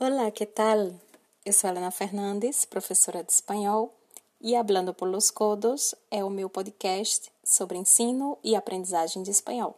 [0.00, 0.92] Olá, que tal?
[1.44, 3.92] Eu sou Helena Fernandes, professora de espanhol,
[4.40, 9.76] e Hablando por los Codos é o meu podcast sobre ensino e aprendizagem de espanhol.